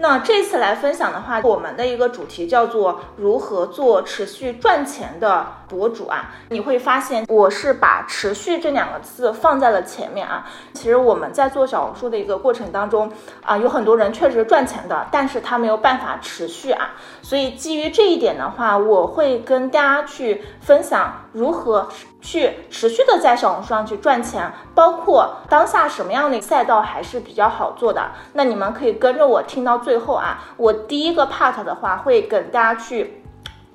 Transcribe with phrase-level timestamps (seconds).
[0.00, 6.32] 那这次来分享的话，我们的一个主题叫做如何做持续赚钱的博主啊。
[6.48, 10.46] 你会发现，我是把“持续”这两个字放在了前面啊。
[10.72, 13.12] 其实我们在做小红书的一个过程当中
[13.44, 16.92] 啊，有很多人确实赚钱的，但是他没有办法持续啊。
[17.20, 21.86] 所以基于这一点的话，我会跟大家去分享如何
[22.20, 28.10] 去持续的在小红书上去赚钱，包括当下什么样的赛道还是比较好做的。
[28.34, 30.44] 那你们可以跟着我听到最后啊。
[30.56, 33.16] 我第一个 part 的话会跟大家去。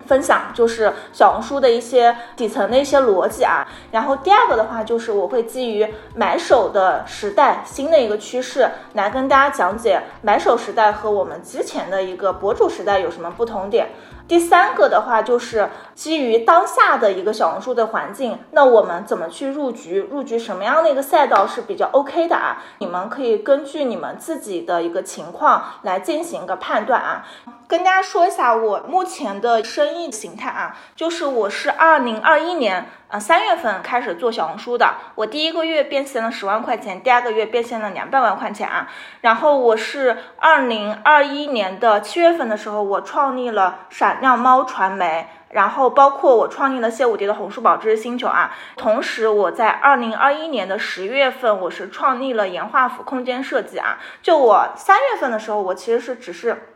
[0.06, 13.90] 分享就是小红书的一些底层的一些逻辑啊，然后第二个的话就是我会基于买手的时代新的一个趋势来跟大家讲解买手时代和我们之前的一个博主时代有什么不同点。
[14.28, 20.00] 第三个的话就是基于当下的一个小红书的环境，那我们怎么去入局？
[20.00, 22.64] 入局什么样的一个赛道是比较 OK 的啊？
[22.80, 27.24] 你们可以根据你们自己的一个情况来进行一个判断啊。
[27.68, 38.88] 跟大家说一下我目前的生意形态啊，就是我是二零二一年呃三月份开始做小红书的，我第一个月变现了十万块钱，第二个月变现了两百万块钱啊。
[39.22, 48.56] 然后我是二零二一年的七月份的时候，我创立了闪亮猫传媒，然后包括我创立了谢武迪的红书宝知识星球啊。
[48.76, 54.00] 同时我在二零二一年的十月份，我是创立了岩画府空间设计啊。
[54.24, 56.70] 就我三月份的时候，我其实是只是。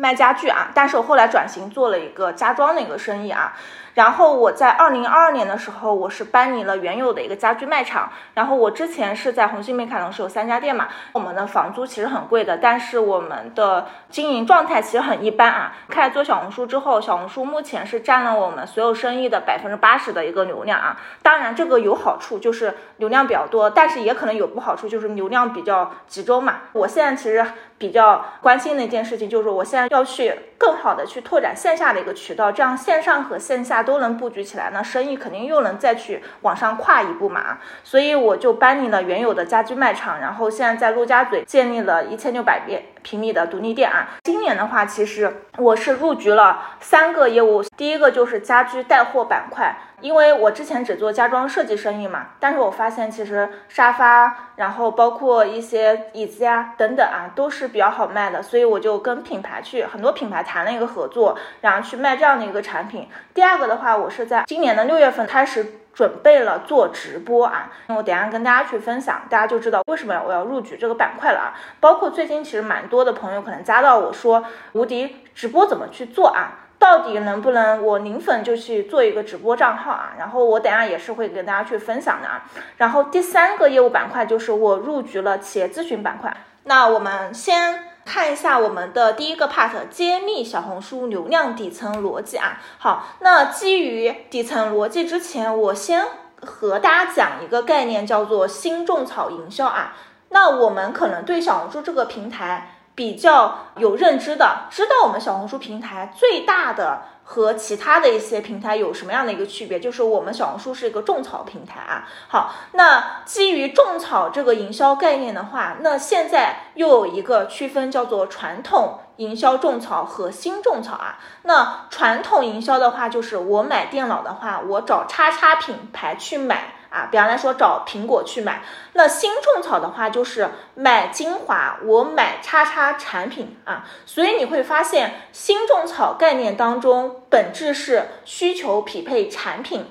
[0.00, 3.52] 卖家具啊，但是我后来转型做了一个家装的一个生意啊。
[3.98, 8.08] 然后我在二零二二年的时候，我是搬离了原有的一个家居卖场。
[8.34, 15.72] 然后我之前是在红星美凯龙是有三家店嘛，我们的房租其实很贵的，但是我们的经营状态其实很一般啊。
[15.88, 20.96] 开始做小红书之后，小红书目前是占了我们所有生意的百分之八十的一个流量啊。
[21.20, 26.58] 当然这个有好处，就是流量比较多，但是也可能有不好处，就是流量比较集中嘛。
[26.72, 27.44] 我现在其实
[27.78, 33.82] 比较关心的一件事情就是，我现在要去更好的去拓展线下的一个渠道，这样线上和线下。
[33.88, 37.56] 都能布局起来，那生意肯定又能再去往上跨一步嘛。
[37.82, 44.06] 所以我就搬离了原有的家居卖场，然后现在在陆家嘴建立了一千六百平平米的独立店啊。
[44.24, 49.74] 今年的话，其实我是入局了三个业务，第一个就是家居带货板块。
[50.00, 63.08] 因为我之前只做家装设计生意嘛，但是我发现其实沙发，然后包括一些椅子呀等等啊，都是比较好卖的，所以我就跟品牌去很多品牌谈了一个合作，然后去卖这样的一个产品。
[63.34, 71.54] 第二个的话，我是在今年的六月份开始准备了做直播啊，我等下跟大家去分享，大家就知道为什么我要入局这个板块了啊。
[71.80, 76.67] 包括最近其实蛮多的朋友可能加到我说，无敌直播怎么去做啊？
[76.78, 80.12] 到底能不能我零粉就去做一个直播账号啊？
[80.16, 82.44] 然后我等下也是会跟大家去分享的啊。
[82.76, 86.34] 然后第三个业务板块就是我入局了企业咨询板块。
[86.64, 92.60] 那我们先看一下我们的第一个 part，揭秘小红书流量底层逻辑啊。
[92.78, 96.06] 好，那基于底层逻辑之前，我先
[96.42, 99.96] 和大家讲一个概念，叫做新种草营销啊。
[100.28, 102.74] 那我们可能对小红书这个平台。
[102.98, 112.08] 比较有认知的，知道我们小红书平台最大的和其他的一些平台有什么样的一个区别，就是我们小红书是一个种草平台啊。
[112.26, 121.20] 好，那基于种草这个营销概念的话，那现在又有一个区分叫做传统营销种草和新种草啊。
[121.42, 126.74] 那传统营销的话，就是我买电脑的话，我找叉叉品牌去买。
[126.90, 128.62] 啊，比方来说找苹果去买，
[128.94, 139.86] 那新种草的话就是买精华，我买叉叉产品啊，所以你会发现新种草概念当中本质是需求匹配产品，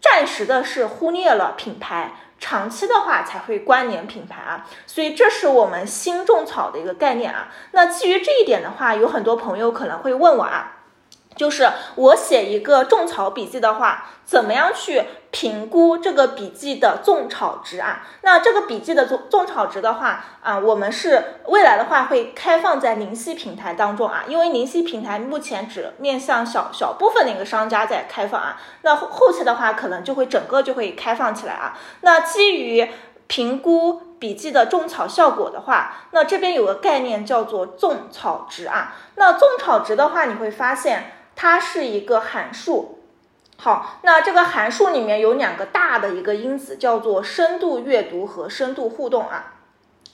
[0.00, 7.48] 暂时的是忽略了品牌，长期的话才会关联品牌啊，所以这是我们新种草的一个概念啊。
[7.72, 10.74] 那基于这一点的话，有很多朋友可能会问我啊。
[11.36, 18.06] 就是我写一个种草笔记的话，怎么样去评估这个笔记的种草值啊？
[18.22, 31.78] 那这个笔记的种种草值的话啊，我们是未来的话会开放在灵犀平台当中啊，因为灵犀平台目前只面向小小部分的一个商家在开放啊，那后后期的话可能就会整个就会开放起来啊。
[32.00, 32.90] 那基于
[33.26, 38.96] 评估笔记的种草效果的话，那这边有个概念叫做种草值啊。
[39.16, 41.12] 那种草值的话，你会发现。
[41.36, 42.98] 它是一个函数，
[43.58, 49.52] 好，那这个函数里面有两个大的一个因子，叫做深度阅读和深度互动啊。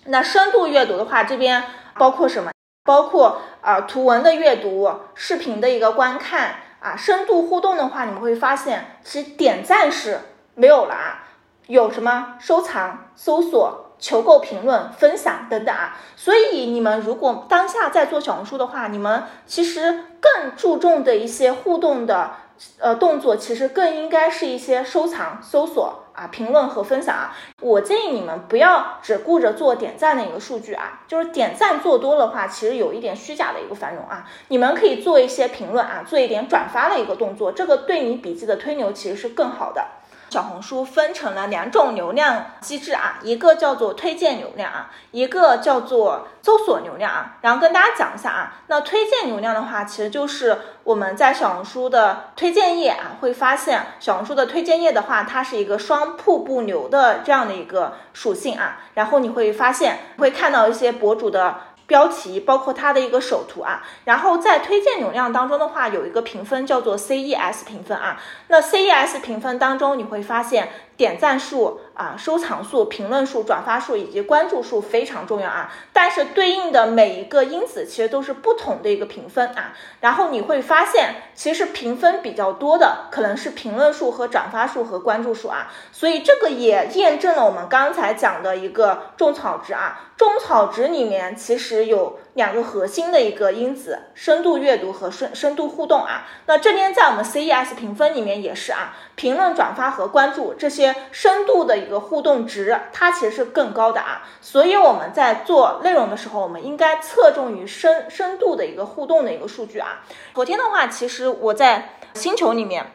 [0.06, 1.62] 那深度阅读的话，这边
[1.94, 2.50] 包括什么？
[2.84, 6.96] 包括啊图文的阅读、视频的一个观看啊。
[6.96, 10.19] 深度互动的话，你们会发现其实点赞是
[10.56, 11.28] 没有了啊，
[11.69, 13.81] 有什么收藏、搜索。
[14.02, 15.96] 求购、评论、分享等等啊。
[16.14, 22.32] 所以你们如果当下在做小红书的话，你们其实更注重的一些互动的。
[22.78, 27.34] 呃，动作其实更应该是一些收藏、搜索啊、评论和分享啊。
[27.60, 34.28] 我建议你们不要只顾着做点赞的一个数据啊，就是点赞做多的话，其实有一点虚假的一个繁荣啊。
[34.46, 39.84] 你们可以做一些评论啊，做一点转发的一个动作，这个对你笔记的推牛其实是更好的。
[40.32, 47.37] 小红书分成了两种流量机制啊，一个叫做推荐流量啊，一个叫做搜索流量啊。
[47.43, 58.79] 然后跟大家讲一下啊，那推荐流量的话，其实就是我们在小红书的推荐页啊，会发现小红书的推荐页的话，它是一个双瀑布流的这样的一个属性啊。
[58.94, 61.58] 然后你会发现会看到一些博主的。
[61.87, 68.20] 标题包括它的一个首图啊，然后在推荐流量当中的话，有一个评分叫做 CES 评分啊。
[68.49, 75.72] 那 CES 评分当中，你会发现点赞数啊、收藏数、评论数、转发数以及关注数非常重要啊。
[75.93, 79.72] 但是对应的每一个因子其实都是不同的一个评分啊。
[80.00, 85.70] 然后你会发现，其实评分比较多的可能是评论数和转发数和关注数啊。
[85.93, 90.08] 所以这个也验证了我们刚才讲的一个种草值啊。
[90.16, 96.26] 种草值里面其实有两个核心的一个因子：深度阅读和深深度互动啊。
[96.46, 104.23] 那这边在我们 CES 评分里面也是啊，评论、转发和关注这些深度的一个互动值，它其实是更高的啊。
[104.40, 110.02] 所以我们在做内容的时候，我们应该侧重于深深度的一个互动的一个数据啊。
[110.34, 112.93] 昨天的话，其实我在星球里面。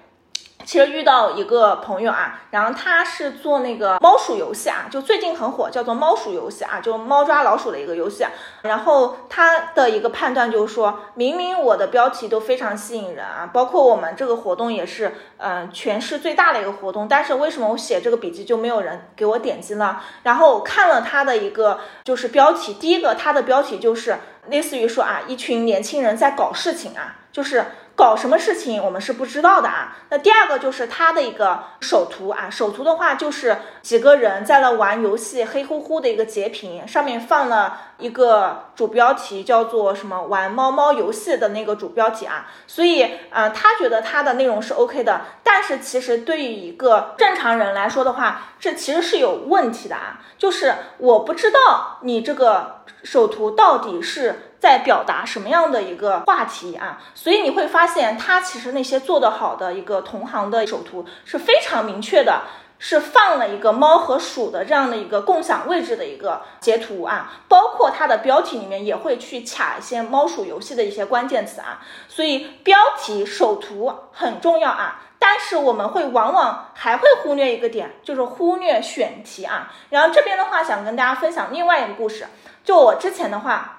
[0.68, 8.26] 其实遇到一个朋友啊，然后他是做那个猫鼠游戏啊，就最近很火，叫做猫鼠游戏啊，就猫抓老鼠的一个游戏。
[8.64, 20.02] 然后他的一个判断就是说，明明我的标题都非常吸引人啊，包括我们这个活动也是，嗯，全市最大的一个活动，但是为什么我写这个笔记就没有人给我点击呢？
[20.24, 24.18] 然后我看了他的一个就是标题，第一个他的标题就是
[24.50, 27.64] 类似于说啊，一群年轻人在搞事情啊，就是。
[27.98, 29.98] 搞什么事情我们是不知道的啊。
[30.10, 42.46] 那第二个就是他的一个首图啊，首图的话就是几个人在那玩游戏，黑乎乎的一个截屏，上面放了一个主标题叫做什么玩猫猫游戏的那个主标题啊。
[42.68, 43.02] 所以
[43.32, 50.20] 啊，他觉得他的内容是 OK 的，但是其实对于一个正常人来说的话，这其实是有问题的啊。
[50.38, 54.44] 就是我不知道你这个首图到底是。
[54.60, 57.00] 在表达什么样的一个话题啊？
[57.14, 62.42] 所以你会发现，它其实那些做得好的一个同行的首图是非常明确的，
[62.80, 71.82] 是放了一个猫和鼠的这样的一个共享位置的一个截图啊，包括它的标题里面也会去卡一些猫鼠游戏的一些关键词啊。
[72.08, 79.72] 所以标题首图很重要啊，但是我们会往往还会忽略一个点，就是忽略选题啊。
[79.90, 82.26] 然后这边的话，想跟大家分享另外一个故事，
[82.64, 83.76] 就我之前的话。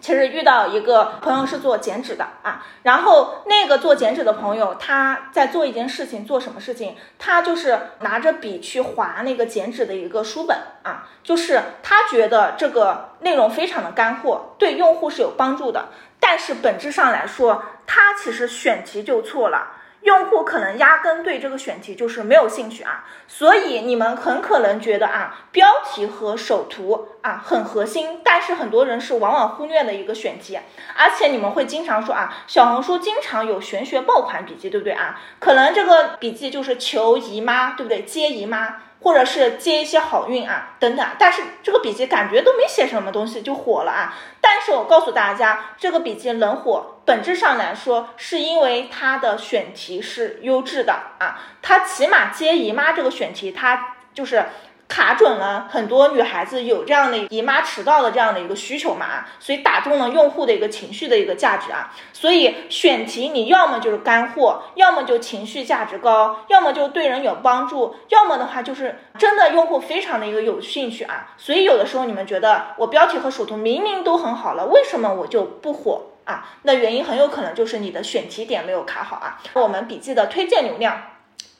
[0.00, 6.96] 其实遇到一个朋友是做剪纸的啊，然后那个做剪纸的朋友他在做一件事情，做什么事情？
[7.18, 15.88] 他就是拿着笔去划那个剪纸的一个书本啊，就是他觉得这个内容非常的干货，对用户是有帮助的，
[16.20, 19.74] 但是本质上来说，他其实选题就错了。
[20.08, 30.58] 用户可能压根对这个选题就是没有兴趣啊，所以你们很可能觉得啊，标题和首图啊很核心，但是很多人是往往忽略的一个选题，
[30.96, 35.20] 而且你们会经常说啊，小红书经常有玄学爆款笔记，对不对啊？
[35.38, 38.00] 可能这个笔记就是求姨妈，对不对？
[38.04, 38.76] 接姨妈。
[39.00, 44.14] 或者是接一些好运啊，等等，但是这个笔记感觉都没写什么东西就火了啊！
[44.40, 54.44] 但是我告诉大家，这个笔记能火，本质上来说是因为它的选题是优质的啊，它起码接姨妈这个选题，它就是。
[54.88, 76.48] 卡准了很多女孩子有这样的姨妈迟到的这样的一个需求嘛，所以打中了用户的一个情绪的一个价值啊，所以选题你要么就是干货，要么就情绪价值高，要么就对人有帮助，要么的话就是真的用户非常的一个有兴趣啊，所以有的时候你们觉得我标题和首图明明都很好了，为什么我就不火啊？
[76.62, 79.38] 那原因很有可能就是你的选题点没有卡好啊。
[79.52, 81.02] 我们笔记的推荐流量。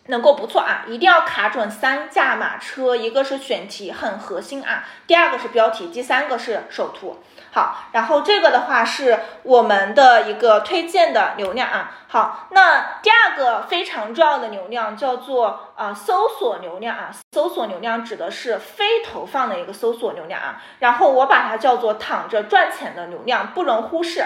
[0.09, 7.23] 能够不错啊，一定要卡准三驾马车，一个是选题很核心啊，第二个是标题，第三个是首图。
[7.51, 11.93] 好，然后这个的话是我们的一个推荐的流量啊。
[12.07, 24.25] 好，那第二个非常重要的流量叫做啊搜索流量啊，搜索流量指的是非投放的一个搜索流量啊，然后我把它叫做躺着赚钱的流量，不容忽视。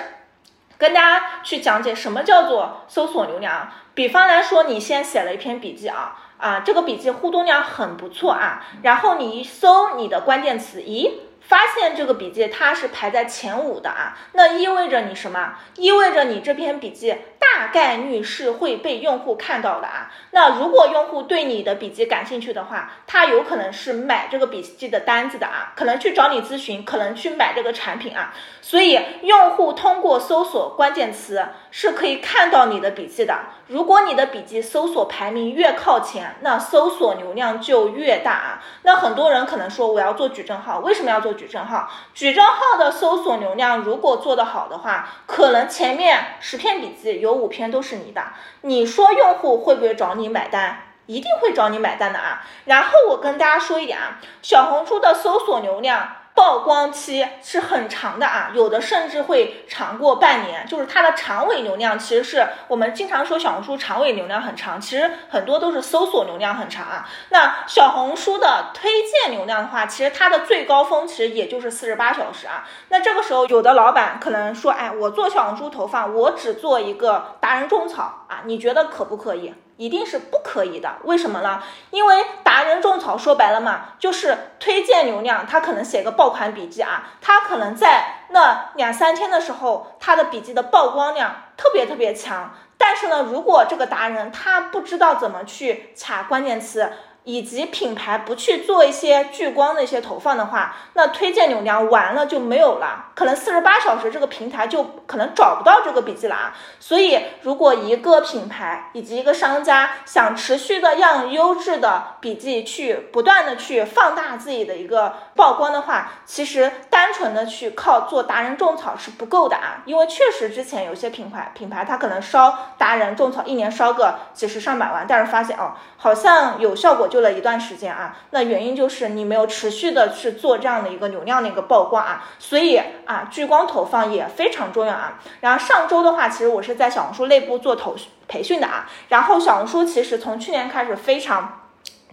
[0.83, 3.75] 跟大家去讲解什么叫做搜索流量啊。
[3.95, 6.19] 比方来说，你先写了一篇笔记啊。
[6.39, 11.09] 啊，这个笔记互动量很不错啊，然后你一搜你的关键词，咦？
[11.41, 15.55] 发现这个笔记它是排在前五的啊，那意味着你什么？
[15.77, 20.09] 意味着你这篇笔记大概率是会被用户看到的啊。
[20.31, 28.33] 那如果用户对你的笔记感兴趣的话，他有可能是买这个笔记的单子的啊，可能去找你咨询，可能去买这个产品啊。
[28.61, 33.37] 所以用户通过搜索关键词是可以看到你的笔记的。
[33.67, 38.63] 如果你的笔记搜索排名越靠前，那搜索流量就越大啊。
[38.83, 41.33] 那很多人可能说我要做矩阵号，为什么要做？
[41.33, 48.23] 矩阵号，矩阵号的搜索流量如果做得好的话，可能前面十篇笔记有五篇都是你的。
[48.63, 50.83] 你说用户会不会找你买单？
[51.07, 52.47] 一定会找你买单的啊。
[52.65, 56.17] 然后我跟大家说一点啊，小红书的搜索流量。
[56.35, 67.07] 曝光期是很长的啊，有的甚至会长过半年，就是它的长尾流量，其实是我们经常说小红书长尾流量很长，其实很多都是搜索流量很长啊。
[67.29, 72.65] 那小红书的推荐流量的话，其实它的最高峰其实也就是四十八小时啊。
[72.89, 79.55] 那这个时候，有的老板可能说，哎，我做小红书投放，我只做一个达人种草啊，你觉得可不可以？
[79.83, 81.61] 一定是不可以的，为什么呢？
[81.91, 92.55] 因为达人种草说白了嘛，就是推荐流量，他可能写个爆款笔记啊，他可能在那两三天的时候，他的笔记的曝光量特别特别强。
[92.79, 96.93] 但是呢，如果这个达人他不知道怎么去查关键词。
[97.25, 106.53] 以及品牌不去做一些聚光的一些投放的话，那推荐流量完了就没有了，可能四十八小时这个平台就可能找不到这个笔记了啊。
[106.81, 119.83] 所以，如果一个品牌以及一个商家想持续的让优质的笔记去不断的去放大自己的一个曝光的话，其实单纯的去靠做达人种草是不够的啊。
[119.85, 127.07] 因为确实之前有些品牌品牌它可能烧达人种草一年烧个几十上百万，但是发现哦，好像有效果。
[127.07, 135.21] 就了一段时间啊，那原因就是你没有持续的去做这样的一个流量的一个曝光啊，所以啊，聚光投放也非常重要啊。
[135.41, 137.95] 然后上周的话，其实我是在小红书内部做投
[138.27, 141.61] 培训的啊，然后小红书其实从去年开始非常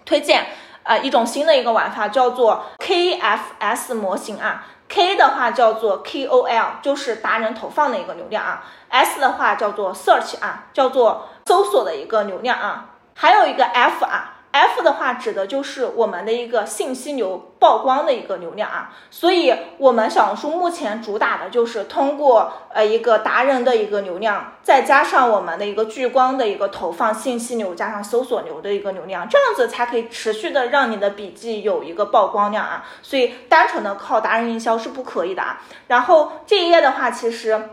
[0.05, 0.47] 推荐
[0.83, 12.85] 啊一种新的一个玩法，叫做 KFS 模型啊，K 的话叫做 KOL，就是达人投放的一个流量啊，S 的话叫做 Search 啊，叫做搜索的一个流量啊，
[13.21, 14.35] 还有一个 F 啊。
[14.51, 32.83] F 的话指的就是我们的一个信息流曝光的一个流量啊，所以我们小红书目前主打的就是通过呃一个达人的一个流量，再加上我们的一个聚光的一个投放信息流，加上搜索流的一个流量，这样子才可以持续的让你的笔记有一个曝光量啊。
[33.03, 35.61] 所以单纯的靠达人营销是不可以的啊。
[35.89, 37.69] 然后这一页的话，其实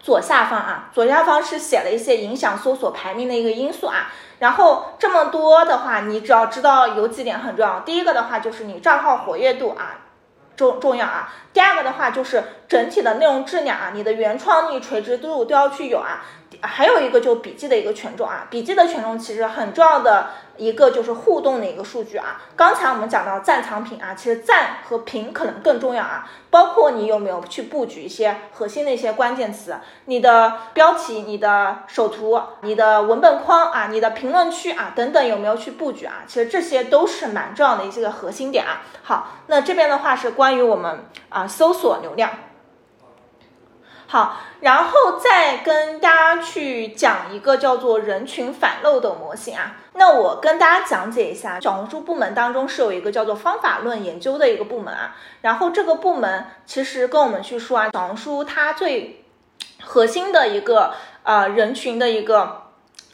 [0.00, 4.10] 左下方啊，左下方是写了一些影响搜索排名的一个因素啊。
[4.38, 7.80] 然后这么多的话，你只要知道有几点很重要。
[7.80, 10.00] 第一个的话就是你账号活跃度啊，
[10.56, 11.32] 重重要啊。
[11.52, 16.24] 第二个的话就是整体的内容质量啊，你的原创力、垂直度都要去有啊。
[16.62, 22.40] 还有一个就笔记的一个权重啊，笔记的权重其实很重要的一个就是互动的一个数据啊。
[22.56, 26.28] 刚才我们讲到赞藏品啊，其实赞和评可能更重要啊。
[26.50, 36.22] 包括你有没有去布局一些核心的一些关键词，你的标题、你的首图、你的文本框啊、你的评论区啊等等有没有去布局啊？
[36.28, 38.82] 其实这些都是蛮重要的一些个核心点啊。
[39.02, 42.30] 好，那这边的话是关于我们啊搜索流量。
[44.14, 49.74] 好，然后再跟大家去讲一个叫做人群反漏斗模型啊。
[49.94, 55.16] 那我跟大家讲解一下，小红书部门当中是有一个叫做方法论研究的一个部门啊。
[55.40, 59.24] 然后这个部门其实跟我们去说啊，小红书它最
[59.82, 60.94] 核心的一个
[61.24, 62.68] 呃人群的一个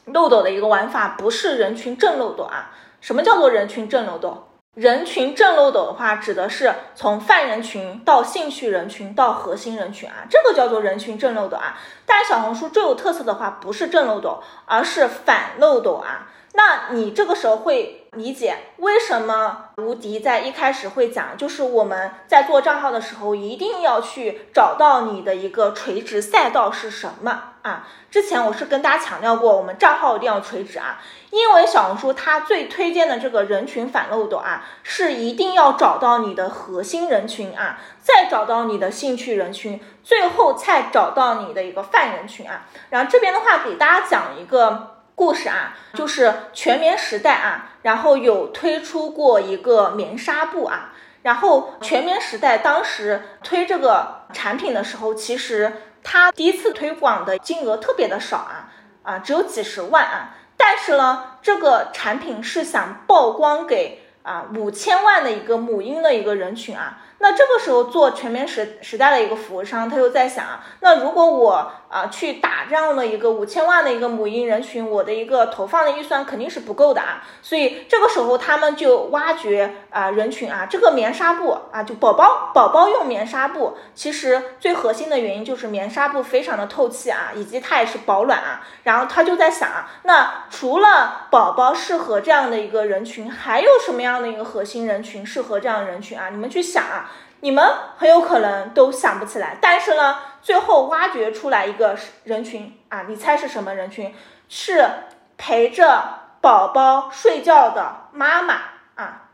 [0.05, 2.69] 漏斗的一个玩法，不是人群正漏斗啊。
[2.99, 4.49] 什么叫做人群正漏斗？
[4.73, 11.77] 人群正漏斗的话，指的是从泛人群到兴趣人群到核心人群啊，这个叫做人群正漏斗啊。
[12.05, 16.29] 但小红书最有特色的话，不是正漏斗，而是反漏斗啊。
[16.53, 27.87] 那你这个时候会理解为什么吴迪在一开始会讲，就是我们在做账号的时候，一定要去找到你的一个垂直赛道是什么啊？
[28.09, 30.99] 之前我是跟大家强调过，我们账号一定要垂直啊，
[31.29, 42.67] 因为小红书它最推荐的这个人群反漏斗啊，是一定要找到你的核心人群啊，再找到你的兴趣人群，最后才找到你的一个泛人群啊。
[42.89, 44.90] 然后这边的话，给大家讲一个。
[45.15, 58.71] 故事啊，就是全棉时代啊，然后有推出过一个棉纱布啊，然后全棉时代当时推这个产品的时候，其实它第一次推广的金额特别的少啊，
[59.03, 60.35] 啊，只有几十万啊。
[60.57, 66.99] 但是呢，这个产品是想曝光给啊五千万的一个母婴的一个人群啊。
[67.17, 96.29] 那这个时候做全棉时时代的一个服务商，他又在想啊，那如果我啊去打这样的一个五千万的一个母婴人群，我的一个投放的预算肯定是不够的啊，所以这个时候他们就挖掘啊人群啊，这个棉纱布啊，就宝宝宝宝用棉纱布，其实最核心的原因就是棉纱布非常的透气啊，以及它也是保暖啊，然后他就在想啊，那除了宝宝适合这样的一个人群，还有什么样的一个核心人群适合这样人群啊？
[96.31, 97.11] 你们去想啊。
[97.43, 97.65] 你们
[97.97, 104.13] 很有可能都想不起来，但是呢，最后挖掘出来一个人群啊，你猜是什么人群？
[104.49, 104.89] 是
[105.37, 108.61] 陪着宝宝睡觉的妈妈
[108.95, 109.29] 啊？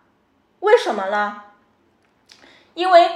[0.59, 1.43] 为什么呢？
[2.73, 3.09] 因为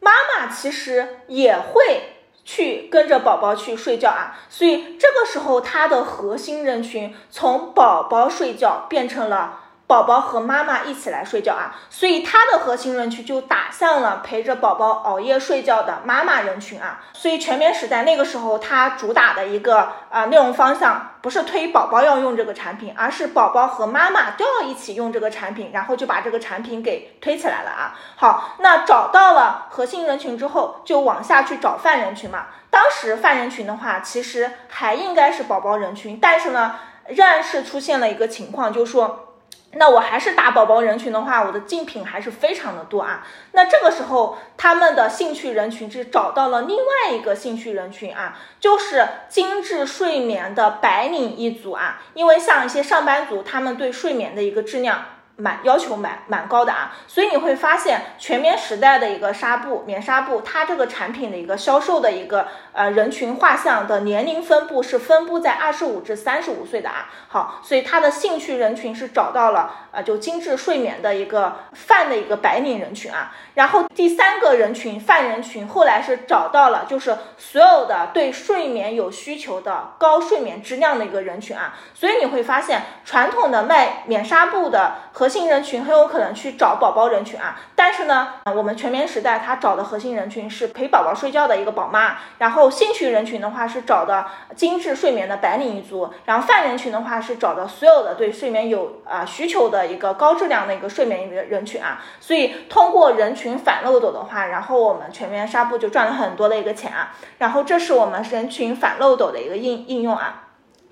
[0.00, 9.60] 妈妈其实也会去跟着宝宝去睡觉啊，所以这个时候它的核心人群从宝宝睡觉变成了。
[9.88, 17.00] 宝宝和妈妈一起来睡觉啊，所以它的核心人群就打向了陪着宝宝熬夜睡觉的妈妈人群啊。
[17.14, 27.96] 所以全棉时代那个时候，它主打的一个啊内容方向不是推宝宝要用这个产品，而是宝宝和妈妈都要一起用这个产品，然后就把这个产品给推起来了啊。
[28.16, 32.48] 好，那找到了核心人群之后，就往下去找泛人群嘛。
[32.68, 36.76] 当时泛人群的话，其实还应该是宝宝人群，但是呢，
[37.06, 39.24] 仍然是出现了一个情况，就是说。
[39.72, 43.26] 那我还是打宝宝人群的话，我的竞品还是非常的多啊。
[43.52, 52.00] 那这个时候，他们的兴趣人群是找到了另外一个兴趣人群啊，就是精致睡眠的白领一族啊。
[52.14, 55.04] 因为像一些上班族，他们对睡眠的一个质量。
[55.40, 67.08] 蛮要求蛮蛮高的啊，所以你会发现全棉时代的一个纱布棉纱布，它这个产品的一个销售的一个呃人群画像的年龄分布是分布在二十五至三十五岁的啊。
[67.28, 73.32] 好，所以它的兴趣人群是找到了啊，就精致睡眠的一个泛的一个白领人群啊。
[73.54, 81.76] 然后第三个人群泛人群后来是找到了就是所有的对睡眠有需求的高睡眠质量的一个人群啊。
[81.94, 94.24] 所以你会发现传统的卖棉纱布的和核心人群很有可能去找宝宝人群啊，但是呢，我们全棉时代它找的核心人群是陪宝宝睡觉的一个宝妈，然后兴趣人群的话是找的
[94.56, 110.44] 精致睡眠的白领一族，然后泛人群的话是找的所有的对睡眠有啊需求的一个高质量的一个睡眠人人群啊，所以通过人群反漏斗的话，然后我们全棉纱布就赚了很多的一个钱啊，然后这是我们人群反漏斗的一个应应用啊。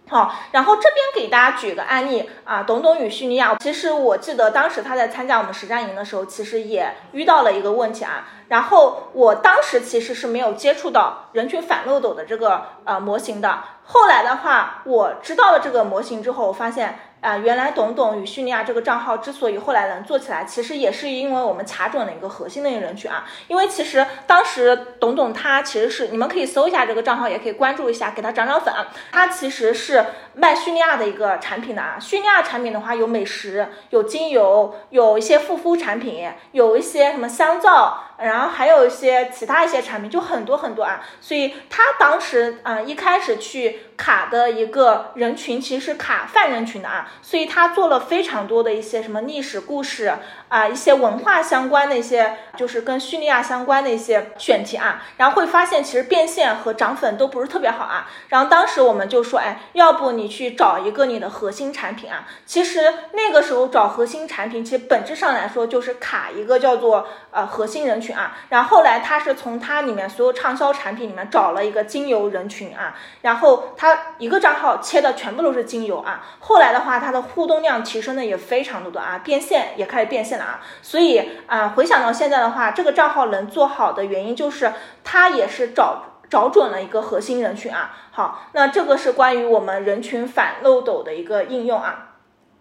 [0.08, 8.28] 好，然后这边给大家举个案例啊，董董与叙利亚，其实我记得当时他在参加我们实战营的时候，其实也遇到了一个问题啊。
[8.48, 13.64] 然后我当时其实是没有接触到人群反漏斗的这个呃模型的。
[13.84, 16.98] 后来的话，我知道了这个模型之后，我发现。
[17.20, 23.24] 啊，原来董董与叙利亚这个账号之所以后来能做起来，其实也是因为我们卡准了一个核心的一个人群啊。
[23.48, 28.72] 因为其实当时董董他其实是，你们可以搜一下这个账号，也可以关注一下，给他涨涨粉。
[29.10, 31.96] 他其实是卖叙利亚的一个产品的啊。
[31.98, 38.04] 叙利亚产品的话，有美食，有精油，有一些护肤产品，有一些什么香皂。
[38.18, 50.12] 然后还有一些其他一些产品，就很多很多啊，所以他当时啊一开始去卡的一个人群其实是卡泛人群的啊，所以他做了非常多的一些什么历史故事。
[50.48, 58.08] 啊，一些文化相关的一些，就是跟叙利亚相关的一些选题啊，然后会发现其实变现和涨粉都不是特别好啊。
[58.28, 62.28] 然后当时我们就说，哎，要不你去找一个你的核心产品啊。
[62.46, 62.80] 其实
[63.12, 68.36] 那个时候找核心产品，其实本质上来说就是卡一个叫做呃核心人群群啊。
[68.48, 76.22] 然后后来他是从他里面所有畅销产品里面找了一个精油人群啊，然后他一个账号切的全部都是精油啊。
[76.40, 80.44] 后来的话，他的互动量提升的也非常的多啊，变现也开始变现了。
[80.44, 87.96] 啊，所以啊，回想到现在的话，这个账号能做好的原因就是他也是找找准了一个核心人群啊。
[88.12, 92.08] 好，那这个是关于我们人群反漏斗的一个应用啊。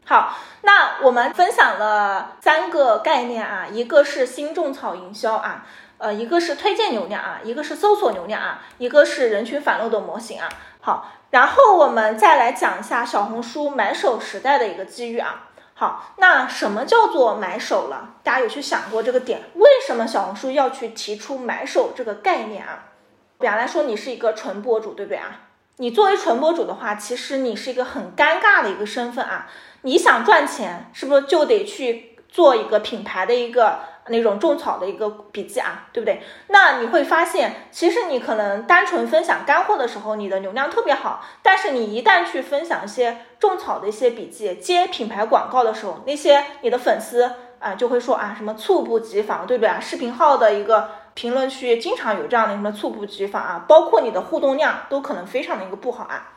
[0.08, 5.66] 好，那我们分享了三个概念啊，一个是新种草营销啊，
[5.98, 10.48] 呃，一个是推荐流量啊，一个是搜索流量啊，一个是人群反漏斗模型啊。
[10.80, 15.48] 好，然后我们再来讲一下小红书买手时代的一个机遇啊。
[15.74, 18.10] 好，那什么叫做买手了？
[18.22, 19.42] 大家有去想过这个点？
[19.56, 22.92] 为什么小红书要去提出买手这个概念啊？
[23.40, 25.45] 比方来说，你是一个纯博主，对不对啊？
[25.78, 29.48] 你作为纯博主的话，其实你是一个很尴尬的一个身份啊。
[29.82, 36.24] 你想赚钱，是不是就得去做一个品牌的一个那种种草的一个笔记啊，对不对？
[36.48, 49.80] 那你会发现，其实你可能单纯分享干货的时候，你的流量特别好，但是你一旦去分享一些种草的一些笔记、接品牌广告的时候，那些你的粉丝啊就会说啊什么猝不及防，对不对啊？
[49.80, 56.34] 视频号的一个评论区经常有这样的什么猝不及防啊，包括你的互动量都可能非常的一个不好啊。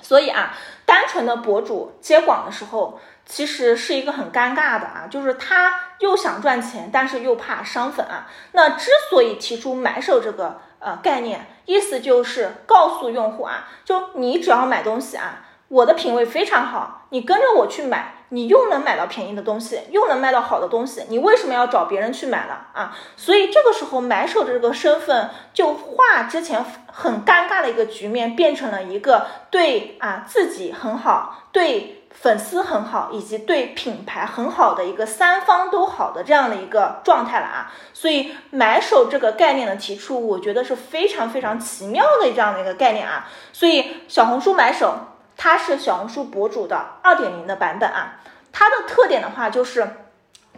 [0.00, 0.56] 所以啊，
[0.86, 3.00] 单纯的博主接广的时候。
[3.26, 8.26] 其实是一个很尴尬的啊，就是他又想赚钱，但是又怕伤粉啊。
[8.50, 22.96] 那之所以提出买手这个呃概念，意思就是告诉用户啊，就你只要买东西啊，我的品味非常好，你跟着我去买，你又能买到便宜的东西，又能卖到好的东西，你为什么要找别人去买了啊？
[23.16, 31.96] 所以这个时候买手的这个身份就化之前很尴尬的一个局面，变成了一个对啊自己很好，对。
[32.12, 43.28] 粉丝很好，以及对品牌很好的一个三方都好的这样的一个状态了啊，所以买手这个概念的提出，我觉得是非常非常奇妙的这样的一个概念啊。
[43.52, 44.98] 所以小红书买手
[45.36, 48.19] 它是小红书博主的二点零的版本啊，
[48.52, 49.88] 它的特点的话就是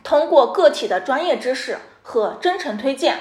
[0.03, 3.21] 通过个体的专业知识和真诚推荐。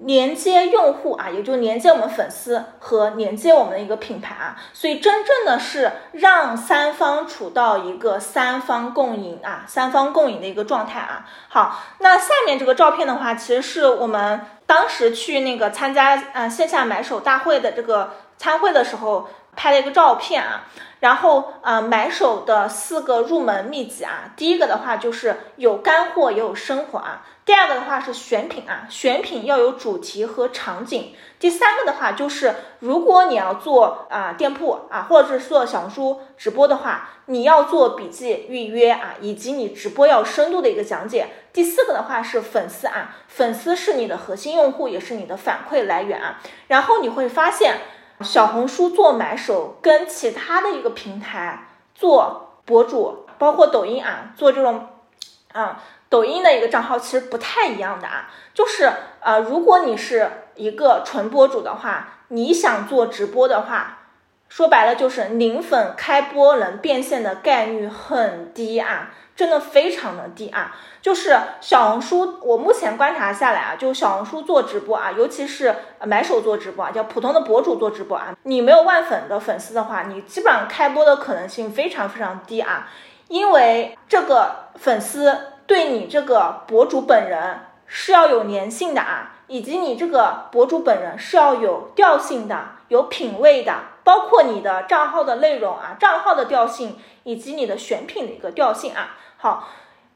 [0.00, 11.26] 连接用户啊，也就连接我们粉丝和连接我们的一个品牌啊，所以真正的是让三方处到一个三方共赢啊，三方共赢的一个状态啊。
[11.48, 20.62] 好，那下面这个照片的话，其实是我们当时去那个参加呃线下买手大会的这个参会的时候拍了一个照片啊。
[21.00, 27.24] 然后呃买手的四个入门秘籍啊，第一个的话就是有干货也有生活啊。
[27.44, 31.14] 第二个的话是选品啊，选品要有主题和场景。
[31.38, 41.28] 第三个的话就是，如果你要做啊店铺啊，或者是做小红书直播的话，你要做笔记预约啊，以及你直播要深度的一个讲解。
[41.52, 46.40] 第四个的话是粉丝啊，粉丝是你的核心用户，也是你的反馈来源啊。
[46.66, 47.78] 然后你会发现，
[48.20, 54.88] 小红书做买手跟其他的一个平台做博主，包括抖音啊，做这种
[55.52, 55.82] 啊。
[56.10, 63.98] 抖音的一个账号其实不太一样的啊，就是呃，如果你是一个纯博主的话，你想做直播的话，
[64.48, 70.76] 说白了就是零粉开播能变现的概率很低啊，真的非常的低啊。
[71.00, 75.74] 就是小红书，我目前观察下来啊，就小红书做直播啊，尤其是
[76.04, 82.88] 买手做直播啊，叫普通的博主做直播啊，你没有万粉的粉丝的话，你基本上开播的可能性非常非常低啊，
[83.28, 85.54] 因为这个粉丝。
[85.68, 99.18] 对你这个博主本人是要有粘性的啊，以及你这个博主本人是要有调性的、有品位的，包括你的账号的内容啊，账号的调性以及你的选品的一个调性啊。
[99.40, 99.68] 好，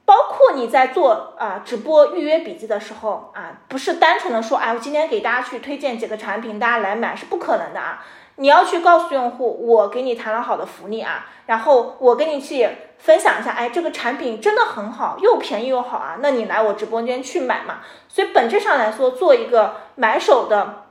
[0.05, 8.05] 包括你在做啊直播预约笔记的时候啊，不是单纯的说，哎，我今天给大家去推荐几个产品，大家来买是不可能的啊。
[8.37, 17.81] 你要去告诉用户，我给你谈了好的福利啊，然后我跟你去分享一下，哎，这个产品真的很好，又便宜又好啊，那你来我直播间去买嘛。
[18.09, 20.87] 所以本质上来说，做一个买手的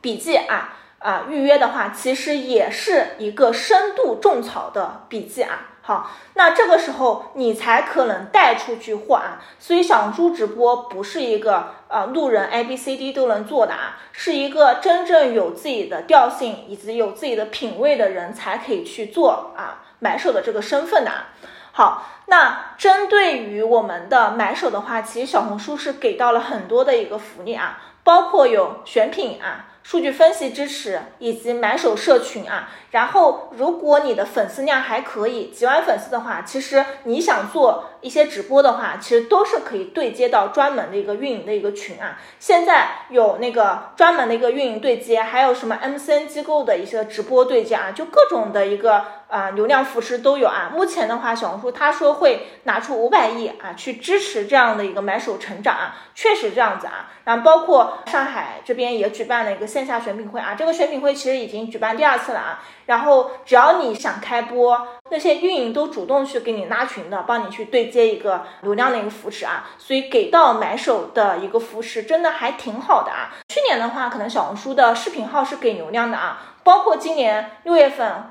[0.00, 5.72] 笔记啊啊预约的话，其实也是一个深度种草的笔记啊。
[5.88, 9.38] 好，那这个时候你才可能带出去货啊。
[9.60, 21.10] 所以小红书直播不是一个呃路人 A B C D 都能做的啊，是一个真正有自己的调性以及有自己的品味的人才可以去做啊买手的这个身份的。
[21.12, 21.28] 啊
[21.70, 29.66] 好，那针对于我们的买手的话，其实小红书是给到了很多的一个福利啊，包括有选品啊。
[29.88, 42.18] 数据分析支持以及买手社群啊，然后如果你的粉丝量还可以，几万粉丝的话，其实你想做一些直播的话，其实都是可以对接到专门的一个运营的一个群啊。
[42.40, 50.70] 现在有那个专门的一个运营对接，还有什么 MCN 机构的一些直播对接啊，就各种的一个啊流量扶持都有啊。
[50.72, 57.10] 目前的话，小红书他说会拿出五百亿啊去支持这样的一个买手成长啊，确实这样子啊。
[57.24, 59.66] 然后包括上海这边也举办了一个。
[59.76, 62.62] 线下选品会啊，这个选品会其实已经举办第二次了啊。
[62.86, 69.68] 然后只要你想开播，那些运营都主动去给你拉群的，帮你去对接一个流量的一个扶持啊。
[69.76, 73.34] 所以给到买手的一个扶持真的还挺好的啊。
[73.48, 78.30] 去年的话，可能小红书的视频号是给流量的啊，包括今年六月份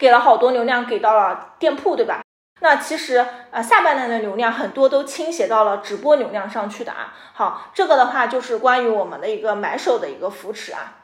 [0.00, 2.22] 给了好多流量给到了店铺，对吧？
[2.62, 7.12] 那其实呃下半年的流量很多都倾斜到了直播流量上去的啊。
[7.34, 10.96] 好，这个的话就是关于我们的一个买手的一个扶持啊。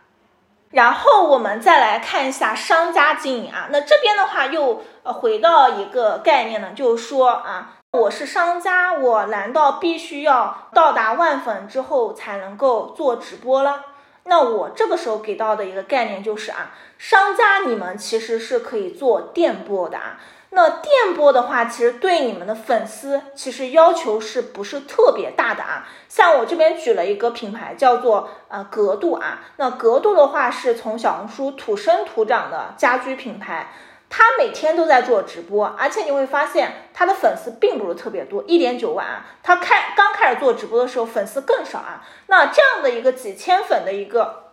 [0.71, 13.83] 然后我们再来看一下商家经营啊，那这边的话又呃回到一个概念呢，就是说啊，我是商家，我难道必须要到达万粉之后才能够做直播了？
[14.27, 20.21] 那我这个时候给到的一个概念就是啊，商家你们其实是可以做电波的啊。
[20.51, 25.87] 那电波的话，其实对你们的粉丝其实要求是不是特别大的啊？
[26.09, 33.71] 像我这边举了一个品牌叫做啊格度啊，那格度的话是从小红书土生土长的家居品牌，
[34.09, 39.27] 他每天都在做直播，而且你会发现他的粉丝并不是特别多，一点九万啊。
[39.43, 42.05] 他开刚开始做直播的时候粉丝更少啊。
[42.27, 44.45] 那这样的一个几千粉的一个。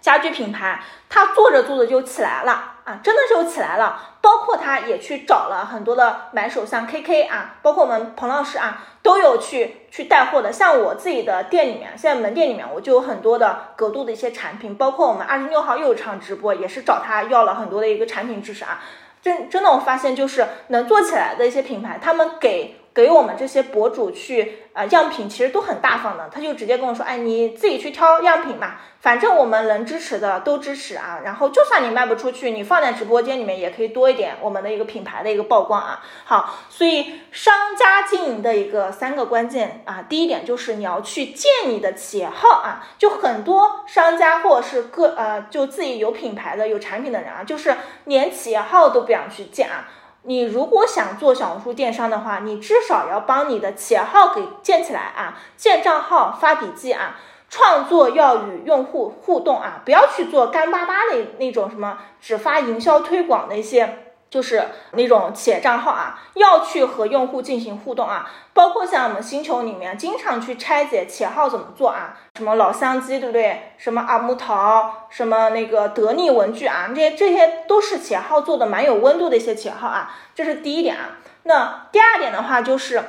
[0.00, 4.00] 家居品牌，他做着做着就起来了啊，真的就起来了。
[4.20, 10.52] 包括他也去找了很多的买手，像 KK 啊，包括我们彭老师啊，都有去去带货的。
[10.52, 18.82] 像我自己的店里面，现在门店里面我就有很多的格度的一些产品，包括我们二十六号又有场直播，也是找他要了很多的一个产品知识啊。
[19.22, 22.79] 真真的，我发现就是能做起来的一些品牌，他们给。
[22.92, 31.20] 给我们这些博主去啊样品其实都很大方的，他就直接跟我说，哎，你自己去挑样品嘛，反正我们能支持的都支持啊。
[31.24, 36.02] 然后就算你卖不出去，你放在直播间里面也可以多一点我们的一个品牌的一个曝光啊。
[36.24, 47.76] 好，所以商家经营的一个三个关键啊，第一点就是你要去建你的企业号啊，就很多商家或者是个呃就自己有品牌的有产品的人啊，就是
[48.06, 49.88] 连企业号都不想去建啊。
[50.22, 57.16] 你如果想做小红书电商的话，你至少要帮你的企业号给建起来啊，建账号、发笔记啊，
[57.48, 64.09] 创作要与用户互动啊，不要去做干巴巴的那种什么只发营销推广的一些。
[64.30, 64.62] 就是
[64.92, 73.72] 那种企业账号啊，要去和用户进行互动啊，包括像我们星球里面经常去拆解企业号怎么做啊，什么老乡鸡对不对？
[73.76, 81.18] 什么阿木桃，什么那个得力文具啊，这些这些都是企业号做的蛮有温度的一些企业号啊，这是第一点啊。
[81.42, 83.02] 那第二点的话就是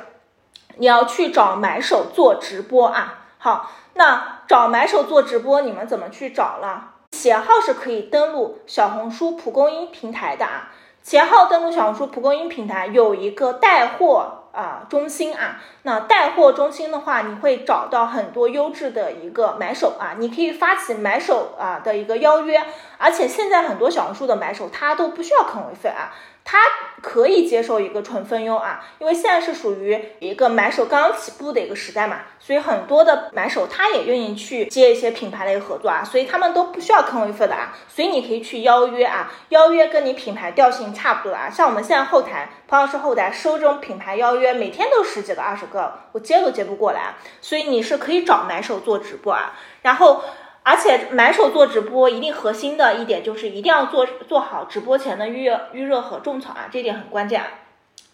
[0.78, 3.20] 你要去找买手做直播啊。
[3.38, 6.88] 好，那找买手做直播，你们怎么去找了？
[7.12, 10.71] 企业号是可以登录小红书蒲公英平台的啊。
[11.02, 22.62] 前后登录小红书蒲公英平台有一个带货啊中心啊，那带货中心的话，你会找到很多优质的一个买手啊，你可以发起买手啊的一个邀约，
[22.98, 26.14] 而且现在很多小红书的买手他都不需要坑位费啊。
[26.44, 26.58] 他
[27.00, 50.22] 可以接受一个纯分佣啊，因为现在是属于一个买手刚刚起步的一个时代嘛，所以很多的买手他也愿意去接一些品牌的一个合作啊，所以他们都不需要坑位费的啊，所以你可以去邀约啊，邀约跟你品牌调性差不多啊，像我们现在后台，彭老师后台收这种品牌邀约，每天都十几个、二十个，我接都接不过来，所以你是可以找买手做直播啊，然后。
[50.64, 57.42] 而且买手做直播一定核心的一点就是一定要做做好直播前的预、预热和种草啊，这点很关键。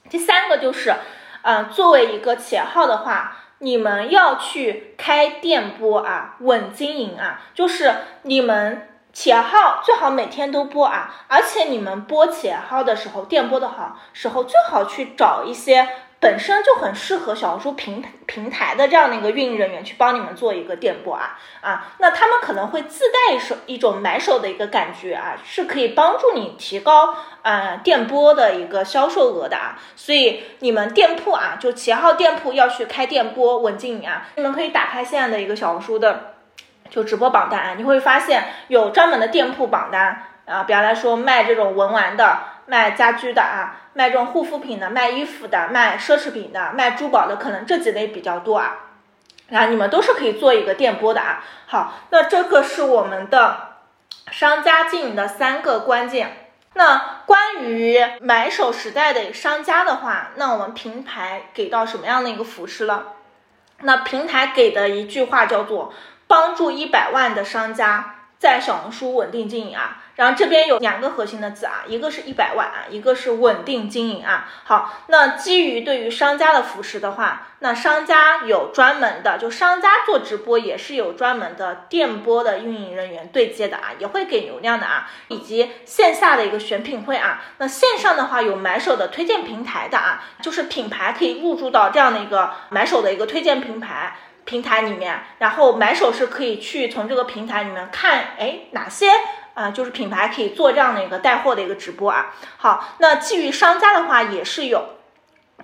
[0.09, 0.95] 第三个就是，
[1.43, 15.89] 呃，作为一个企业号的话，你们要去开店播啊，稳经营啊，就是你们企业号最好每天都播啊，而且你们播企业号的时候，电播的好时候，最好去找一些。
[16.21, 36.35] 本身就很适合小红书平平台的这样的一个运营人员去帮你们做一个电播啊啊，那他们可能会自带一手一种买手的一个感觉啊，是可以帮助你提高呃电播的一个销售额的啊，所以你们店铺啊，就企业号店铺要去开电播稳经营啊，你们可以打开现在的一个小红书的
[36.91, 42.58] 就直播榜单啊，你会发现有专门的店铺榜单啊，比方来说卖这种文玩的。
[42.69, 48.77] 卖家居的啊，卖这种护肤品的，卖衣服的，卖奢侈品的，卖珠宝的，可能这几类比较多啊。
[49.49, 51.43] 然后你们都是可以做一个电播的啊。
[51.67, 53.79] 好，那这个是我们的
[54.31, 56.51] 商家经营的三个关键。
[56.75, 63.15] 那关于买手时代的商家的话，那我们平台给到什么样的一个扶持了？
[63.81, 65.93] 那平台给的一句话叫做
[66.27, 70.03] 帮助一百万的商家在小红书稳定经营啊。
[70.19, 74.51] 然后这边有两个核心的字啊，一个是一百万啊，一个是稳定经营啊。
[74.65, 87.41] 好，那基于对于商家的扶持的话，那商家有专门的，就商家做直播也是有专门的电波的运营人员对接的啊，也会给流量的啊，以及线下的一个选品会啊。
[87.59, 99.07] 那线上的话有买手的推荐平台的啊，就是品牌可以入驻到这样的一个买手的一个推荐平台平台里面，然后买手是可以去从这个平台里面看，哎，哪些。
[99.59, 102.33] 啊，就是品牌可以做这样的一个带货的一个直播啊。
[102.59, 104.91] 好，那基于商家的话，也是有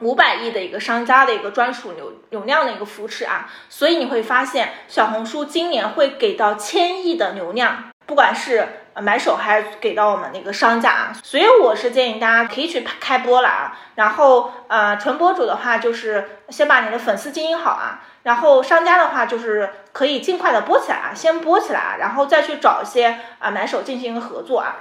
[0.00, 3.48] 五百亿的一个商家的一个专属流流量的一个扶持啊。
[3.68, 13.76] 所以你会发现，小红书今年会给到千亿的流量，不管是买手还给到我们那个商家啊，所以我是建议大家可以去开播了啊。
[13.96, 24.76] 然后呃，纯博主的话就是先把你的粉丝经营好啊，然后商家的话就是可以尽快的播起来啊，先播起来，然后再去找一些啊买手进行一个合作啊。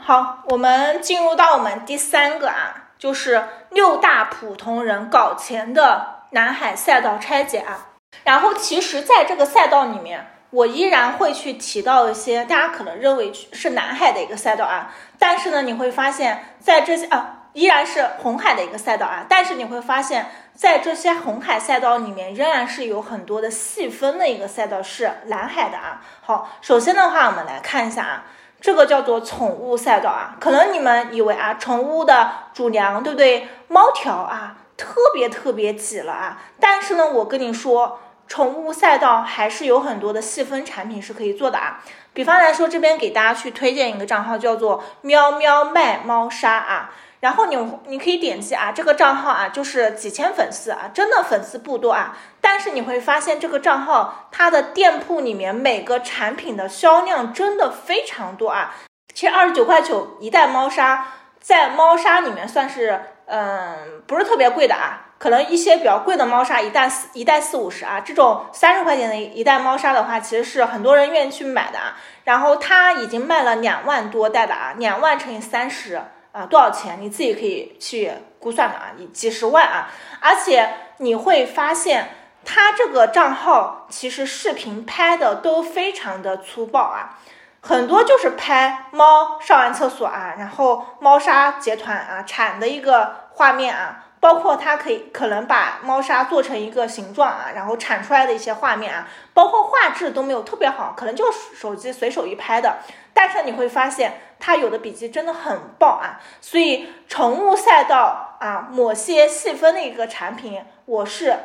[0.00, 7.86] 好，我们进入到我们第三个啊，就是六大普通人搞钱的南海赛道拆解啊。
[8.24, 10.34] 然后其实在这个赛道里面。
[10.50, 26.00] 我依然会去提到一些大家可能认为是南海的一个赛道啊，但是呢，你会发现在这些啊依然是红海的一个赛道啊，但是你会发现在这些红海赛道里面，仍然是有很多的细分的一个赛道是蓝海的啊。
[26.22, 28.24] 好，首先的话，我们来看一下啊，
[28.58, 33.48] 这个叫做宠物赛道啊，可能你们以为啊，宠物的主粮对不对？
[33.68, 38.00] 猫条啊，特别特别挤了啊，但是呢，我跟你说。
[38.28, 41.80] 宠物赛道还是有很多的细分产品是可以做的啊，
[42.12, 58.74] 比方来说，这边给大家去推荐一个账号，叫做喵喵卖猫砂啊，然后你你可以点击啊，这个账号啊就是几千粉丝啊，真的粉丝不多啊，但是你会发现这个账号它的店铺里面每个产品的销量真的非常多啊，
[59.14, 61.06] 其实二十九块九一袋猫砂，
[61.40, 65.06] 在猫砂里面算是嗯不是特别贵的啊。
[65.18, 71.96] 可能一些比较贵的猫砂一袋四一袋四五十啊，这种三十块钱的一袋猫砂的话，其实是很多人愿意去买的啊。
[72.22, 76.00] 然后它已经卖了两万多袋的啊，两万乘以三十
[76.30, 77.00] 啊，多少钱？
[77.00, 79.90] 你自己可以去估算的啊，你几十万啊。
[80.20, 82.10] 而且你会发现，
[82.44, 87.18] 它这个账号其实视频拍的都非常的粗暴啊，
[87.60, 94.04] 很多就是拍猫上完厕所啊，然后猫砂结团啊铲的一个画面啊。
[94.20, 102.78] 包括它可以可能把猫砂做成一个形状啊，然后产出来的一些画面啊，包括画质都没有特别好，可能就是手机随手一拍的。
[103.14, 106.20] 但是你会发现，它有的笔记真的很爆啊。
[106.40, 111.36] 所以宠物赛道啊，某些细分的一个产品，我是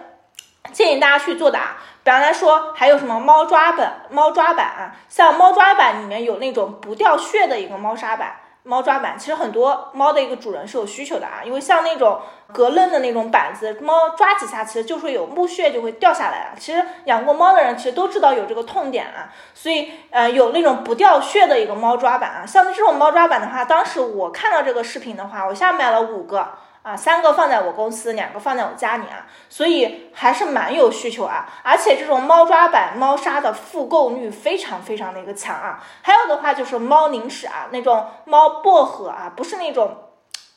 [0.71, 1.77] 建议大家去做的啊。
[2.03, 8.35] 比方来说，还有什么猫抓板、猫抓板啊，像猫抓板里面有那种不掉屑的一个猫砂板。
[8.63, 12.19] 猫抓板其实很多猫的一个主人是有需求的啊，因为像那种
[12.53, 16.55] 隔楞的那种板子，猫抓几下其实就会有木屑就会掉下来啊。
[16.57, 26.49] 其实养过猫的人其实都知道有这个痛点啊，所以呃有那种不掉屑的一个猫抓板啊，像这种猫抓板的话，当时我看到这个视频的话，我下买了五个。
[26.83, 31.47] 啊，三个放在我公司，两个放在我家里啊，所以还是蛮有需求啊。
[31.63, 35.81] 而且这种猫抓板、猫砂的复购率非常非常的一个强啊。
[36.01, 39.95] 还有的话就是猫零食啊，那种猫薄荷啊，不是那种，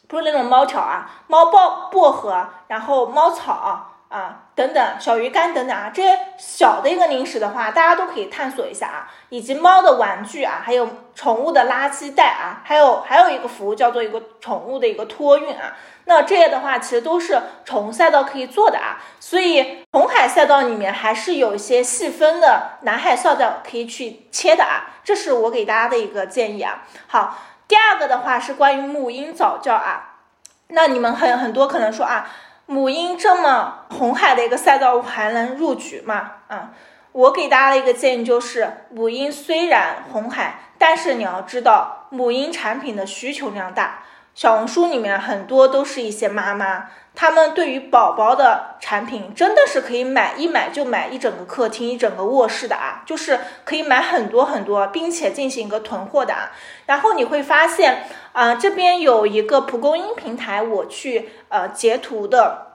[0.08, 3.92] 不是那种猫条啊，猫薄薄荷，然后猫草。
[4.08, 26.84] 啊等等，小鱼干等等啊，这些小的一个零食的话，大家都可以探索一下啊，以及猫的玩具啊，还有宠物的垃圾袋啊，还有还有一个服务叫做一个宠物的一个托运啊，那这些的话其实都是宠物赛道可以做的啊，所以红海赛道里面还是有一些细分的南海赛道可以去切的啊，这是我给大家的一个建议啊。
[27.08, 30.20] 好，第二个的话是关于母婴早教啊，
[30.68, 32.30] 那你们很很多可能说啊。
[32.66, 36.32] 母婴这么红海的一个赛道还能入局吗？
[36.48, 36.72] 啊，
[37.12, 44.02] 我给大家的一个建议就是，母婴虽然红海，但是你要知道，母婴产品的需求量大。
[44.34, 56.52] 小红书里面很多都是一些妈妈，他们对于宝宝的产品真的是可以买一买就买一整个客厅、一整个卧室的啊，就是可以买很多很多，并且进行一个囤货的啊。
[56.84, 62.74] 然后你会发现，啊，这边有一个蒲公英平台，我去呃截图的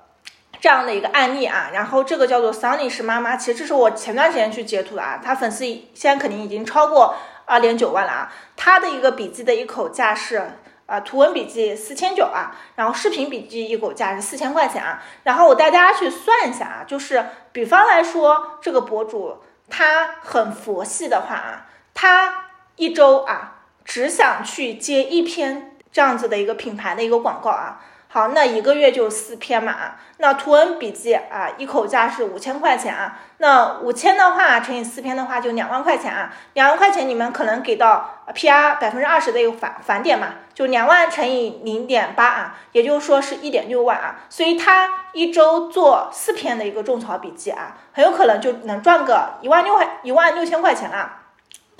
[0.60, 1.70] 这样的一个案例啊。
[1.72, 7.14] 然后这个叫做桑尼士妈妈，其实这是我前段时间去截图的啊，她粉丝现在肯定已经超过
[7.46, 8.34] 二点九万了啊。
[8.58, 10.54] 她的一个笔记的一口价是。
[10.92, 19.38] 啊，图文笔记四千九啊，然后视频笔记一口价是四千块钱啊，然后我带大家去算一下啊，就是比方来说，这个博主
[19.70, 27.80] 他很佛系的话啊，他一周啊只想去接一篇这样子的一个品牌的一个广告啊。
[28.14, 29.74] 好，那一个月就四篇嘛，
[30.18, 51.20] 那图文笔记啊，一口价是五千块钱啊，那五千的话乘以四篇的话就两万块钱啊，两万块钱你们可能给到 PR 百分之二十的一个返返点嘛，就两万乘以零点八啊，也就是说是一点六万啊，所以他一周做四篇的一个种草笔记啊，很有可能就能赚个一万六块一万六千块钱啊。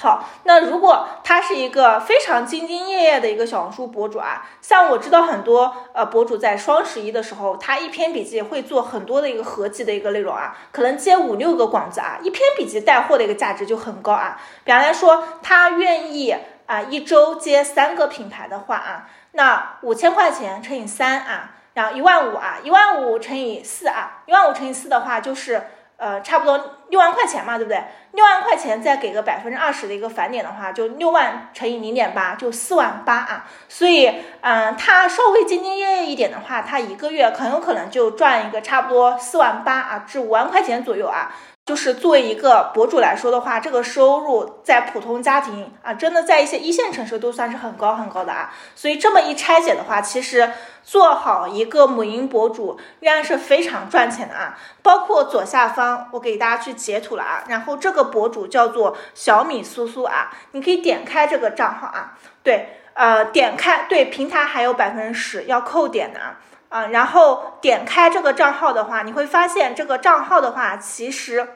[0.02, 14.42] 好，那如果他是一个非常兢兢业业的一个小红书博主啊，像我知道很多呃博主在双十一的时候，他一篇笔记会做很多的一个合集的一个内容啊，可能接五六个广子啊，一篇笔记带货的一个价值就很高啊。
[14.64, 16.36] 比方来说，他愿意
[16.66, 25.62] 啊一周接三个品牌的话啊，那五千块钱乘以三啊，然后一万五啊，一万五乘以四啊，一万五乘以四的话就是。
[26.02, 26.60] 呃，差不多
[26.92, 27.82] 六万块钱嘛，对不对？
[28.12, 33.46] 六万块钱再给个百分之二十的一个返点的话，就六万乘以零点八，就四万八啊。
[33.70, 41.34] 所以，嗯，他稍微兢兢业业一点的话，他一个月很有可能就赚一个差不多四万八啊至五万块钱左右啊。
[41.64, 48.52] 就是作为一个博主来说的话，这个收入在普通家庭啊，真的在一些一线城市都算是很高很高的啊。
[48.76, 50.52] 所以这么一拆解的话，其实
[50.84, 54.58] 做好一个母婴博主依然是非常赚钱的啊。
[54.82, 66.40] 包括左下方我给大家去截图了啊，然后这个博主叫做小米苏苏啊，你可以点开这个账号啊，对，呃，点开对平台还有百分之十要扣点的啊。
[66.72, 71.50] 啊，然后点开这个账号的话，你会发现这个账号的话，其实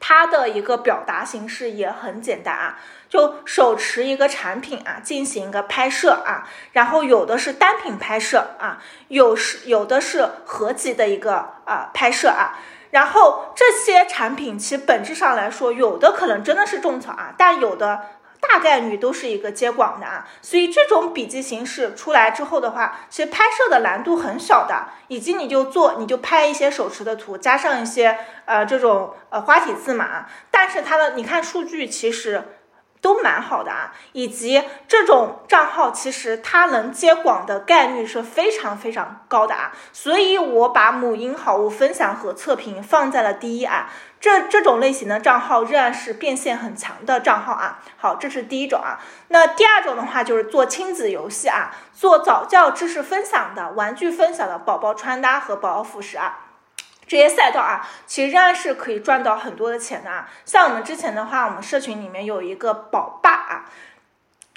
[0.00, 8.78] 它的一个表达形式也很简单啊，就手持一个产品啊，进行一个拍摄啊，然后有的是单品拍摄啊，
[9.08, 11.34] 有是有的是合集的一个
[11.66, 12.58] 啊拍摄啊，
[12.92, 18.00] 然后这些产品其本质上来说，有的可能真的是种草啊，但有的。
[18.40, 32.56] 大概率都是一个接广的啊，所以这种笔记形式出来之后的话，其实拍摄的难度很小的，以及你就做，你就拍一些手持的图，加上一些呃这种呃花体字嘛，但是它的你看数据其实。
[33.02, 43.90] 都蛮好的啊，以及这种账号其实它能接广的概率是非常非常高的啊，所以我把母婴好物分享和测评放在了第一啊，
[44.20, 47.80] 这这种类型的账号仍然是变现很强的账号啊。
[47.96, 56.40] 好，这是第一种啊，那第二种的话就是做亲子游戏啊，做早教知识分享的、玩具分享的、宝宝穿搭和宝宝辅食啊。
[57.06, 60.28] 这些赛道啊，其实仍然是可以赚到很多的钱的啊。
[60.44, 63.64] 像我们之前的话，我们社群里面有一个宝爸啊，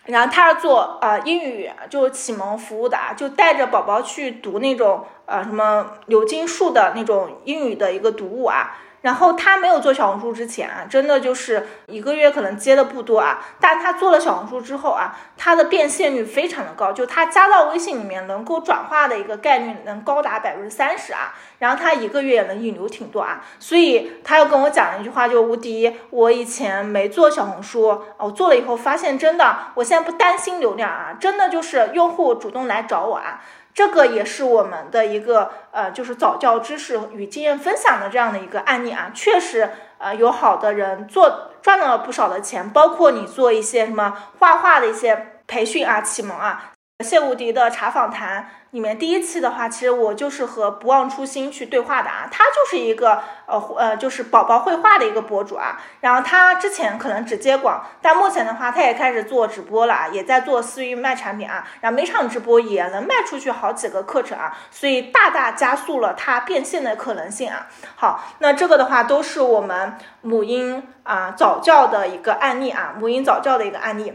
[0.05, 8.77] 然后他是做呃英语就启蒙服务的啊，就带着宝宝去读那种呃什么牛津树的那种英语的一个读物啊。
[9.03, 13.37] 然后他没有做小红书之前啊，真的就是一个月可能接的不多啊。
[13.59, 21.33] 但他做了小红书之后啊，他的变现率非常的高，就他加到微信里面能够转化的一个概率能高达百分之三十啊。
[21.59, 23.43] 然后他一个月也能引流挺多啊。
[23.59, 33.41] 所以他又跟我讲了一句话，就无敌，我以前没做小红书，我做了以后发现真的，我现在不担心流量啊，真的就是用户主动来找我啊。
[33.73, 46.72] 这个也是我们的一个呃，就是早教知识与经验分享的这样的一个案例啊，确实呃有好的人做赚了不少的钱，包括你做一些什么画画的一些培训啊、启蒙啊。
[46.99, 55.81] 谢无敌的茶访谈里面第一期的话，其实我就是和不忘初心去对话的啊，他就是一个呃呃，就是宝宝绘画的一个博主啊。
[55.99, 61.67] 然后他之前可能只接广，但目前的话，他也开始做直播了啊，也在做私域卖产品啊。
[61.81, 67.67] 然后每场直播也能卖出去好几个课程啊，所以大大加速了他变现的可能性啊。
[67.95, 74.13] 好，那这个的话都是我们母婴啊早教的一个案例啊，母婴早教的一个案例。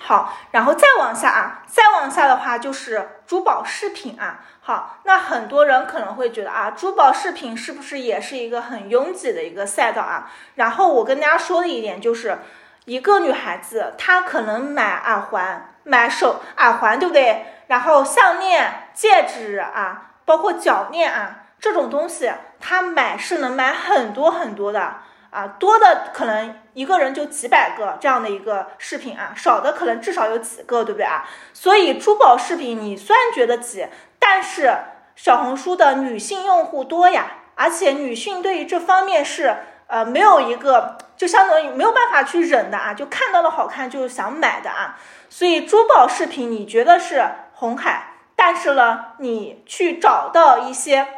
[0.00, 4.40] 好，然后再往下啊，再往下的话就是珠宝饰品啊。
[4.60, 10.30] 好，那很多人可能会觉得啊，珠宝饰品是不是也是一个很拥挤的一个赛道啊？
[10.54, 12.38] 然后我跟大家说的一点就是，
[12.84, 17.46] 一个女孩子她可能买耳环、买手耳环，对不对？
[17.66, 22.30] 然后项链、戒指啊，包括脚链啊，这种东西
[22.60, 24.98] 她买是能买很多很多的。
[25.30, 31.28] 啊，多的可能一个人就几百个这样的一个饰品啊，少的可能至少有几个，对不对啊？
[31.52, 33.88] 所以珠宝饰品你虽然觉得挤，
[34.20, 34.72] 但是
[35.16, 39.56] 小红书的女性用户多呀，而且女性对于这方面是
[39.88, 44.96] 呃没有一个就相当于没有办法去忍的啊，就看到了好看就想买的啊。
[45.28, 51.08] 所以珠宝饰品你觉得是红海，但是呢，你去找到一些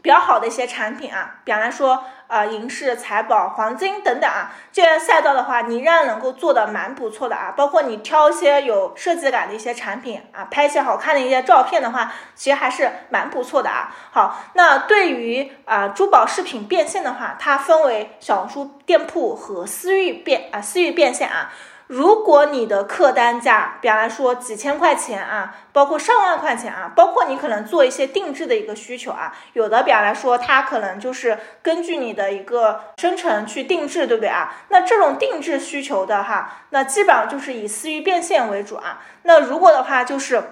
[0.00, 2.04] 比较好的一些产品啊，比方说。
[2.28, 7.52] 啊，银饰、财宝、黄金等等啊，这些赛道的话，你仍然能够做的蛮不错的啊。
[7.56, 13.92] 包括你挑一些有设计感的一些产品啊，拍一些好看的一些照片的话，其实还是蛮不错的啊。
[14.12, 21.50] 好，那对于啊珠宝饰品变现的话，它分为小红书店铺和私域变啊私域变现啊。
[21.88, 34.54] 如果你的客单价，比方来说几千块钱啊，包括上万块钱啊，包括你可能做一些定制的一个需求啊，有的比方来说，它可能就是根据你的一个生成去定制，对不对啊？
[34.68, 39.00] 那这种定制需求的哈，那基本上就是以私域变现为主啊。
[39.22, 40.42] 那如果的话，就是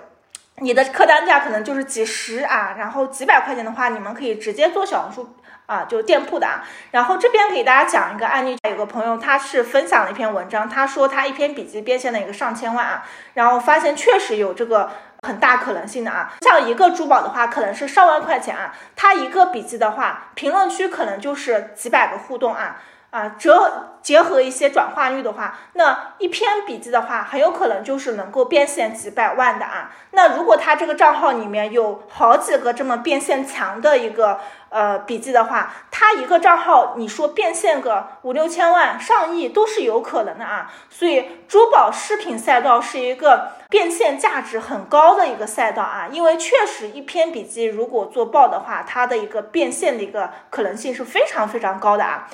[0.60, 5.36] 你的客单价可能就是几十啊，然后几百块钱的话，你们可以直接做小红书。
[5.66, 13.04] 啊，就是店铺的啊，然后这边给大家讲一个案例，有个朋友他是分享了一篇文章，他说他一篇笔记变现了一个上千万啊，
[13.34, 14.90] 然后发现确实有这个
[15.26, 22.76] 很大可能性的啊，像一个珠宝的话，可能是上万块钱啊，他一个笔记的话，评论区可能就是几百个互动啊。
[23.16, 29.90] 啊，折结合一些转化率的话，那一篇笔记的话，很有可能就是能够变现几百万的啊。
[30.10, 34.38] 那如果他这个账号里面有好几个这么变现强的一个
[34.68, 40.70] 呃笔记的话，他一个账号你说变现个五六千万、上亿都是有可能的啊。
[40.90, 52.28] 所以珠宝饰品赛道是一个变现价值很高的一个赛道啊，因为确实一篇笔记如果做爆的话，它的一个变现的一个可能性是非常非常高的啊。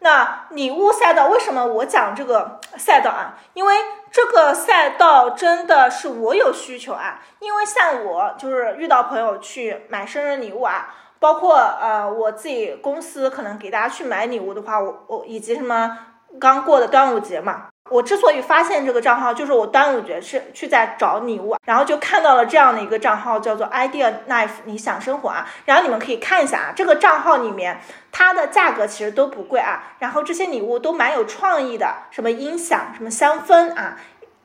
[0.00, 3.34] 那礼物赛道为什么我讲这个赛道啊？
[3.54, 3.74] 因为
[4.10, 7.20] 这个赛道真的是我有需求啊。
[7.40, 15.98] 因为像我就是遇到朋友去买生日礼物啊，包括呃我自己公司可能给大家去买礼物的话，我我以及什么
[16.40, 17.66] 刚过的端午节嘛。
[17.90, 25.48] 我之所以发现这个账号，就是我端午节是去在找礼物，然后就看到了这样的一个账号，叫做 Idea Life 理想生活啊。
[25.64, 27.80] 然后你们可以看一下啊，这个账号里面
[28.12, 33.96] 它的价格其实都不贵啊，然后这些礼物都蛮有创意的，什么音响、什么香氛啊，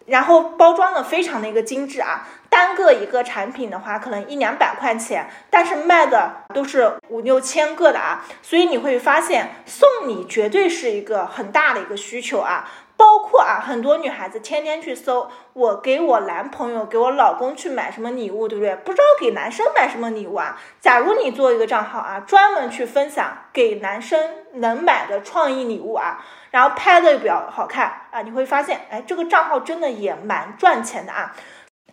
[0.05, 2.25] 然后包装的非常的一个精致啊。
[2.53, 8.23] 单个一个产品的话，可能一两百块钱，但是卖的都是五六千个的啊。
[8.43, 12.69] 所以你会发现送礼绝对是一个很大的一个需求啊。
[12.95, 18.75] 包括啊，很多女孩子天天去搜，我给我男朋友、给我老公去买什么礼物，对不对？
[18.75, 20.57] 不知道给男生买什么礼物啊？
[20.79, 31.35] 假如你做一个账号啊，专门去分享给男生能买的创意礼物啊，然后拍的比较好看啊，你会发现，哎，这个账号真的也蛮赚钱的啊。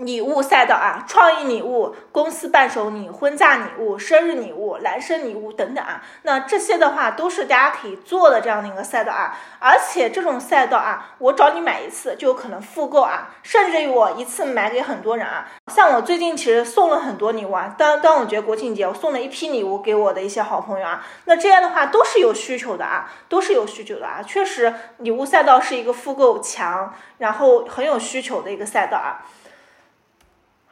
[0.01, 9.37] 礼物赛道啊，创意礼物、公司伴手礼、婚嫁礼物、生日礼物、男生礼物等等啊，那这些的话都是大家可以做的这样的一个赛道啊。
[9.59, 15.47] 而且这种赛道啊，我找你买一次就有可能复购啊，甚至于我一次买给很多人啊。
[15.67, 21.05] 像我最近其实送了很多礼物啊，当端午节、国庆节我送了一批礼物给我的一些好朋友啊。
[21.27, 24.23] 那这样的话都是有需求的啊，都是有需求的啊。
[24.27, 29.21] 确实，礼物赛道是一个复购强，然后很有需求的一个赛道啊。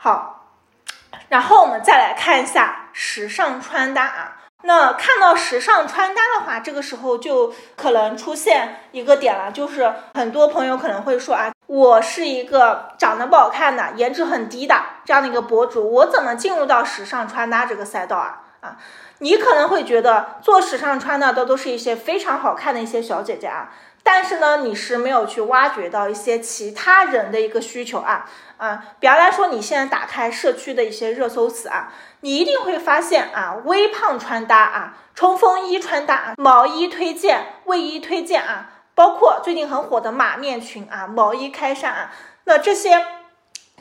[0.01, 0.47] 好，
[1.29, 4.37] 然后我们再来看一下时尚穿搭啊。
[4.63, 14.75] 那看到时尚穿搭的话，这个时候就可能出现一个点了，就是很多朋友可能会说啊，我是一个长得不好看的、颜值很低的
[15.05, 18.43] 这样的一个博主，我怎么进入到时尚穿搭这个赛道啊？
[18.61, 18.77] 啊，
[19.19, 23.71] 你可能会觉得做时尚穿搭的都是一些非常好看的一些小姐姐啊。
[24.03, 28.83] 但是呢，你是没有去挖掘到一些其他人的一个需求啊啊！
[28.99, 42.11] 比方来说，你现在打开社区的一些热搜词啊，你一定会发现啊，微胖穿搭啊，冲锋衣穿搭，毛衣推荐，卫衣推荐啊，包括最近很火的马面裙啊，毛衣开衫啊，
[42.45, 43.18] 那这些。